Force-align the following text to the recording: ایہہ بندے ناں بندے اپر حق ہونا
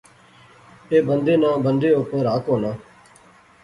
ایہہ 0.89 1.05
بندے 1.07 1.33
ناں 1.41 1.55
بندے 1.65 1.89
اپر 1.99 2.23
حق 2.33 2.45
ہونا 2.49 2.71